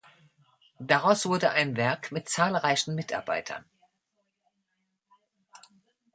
[0.79, 3.63] Daraus wurde ein Werk mit zahlreichen Mitarbeitern.